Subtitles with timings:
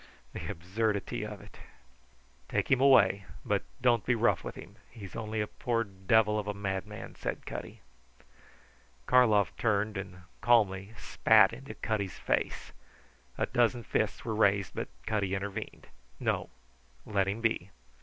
[0.33, 1.59] The absurdity of it!
[2.49, 3.25] "Take him away.
[3.45, 4.77] But don't be rough with him.
[4.89, 7.81] He's only a poor devil of a madman," said Cutty.
[9.05, 12.71] Karlov turned and calmly spat into Cutty's face.
[13.37, 15.85] A dozen fists were raised, but Cutty intervened.
[16.19, 16.49] "No!
[17.05, 17.69] Let him be.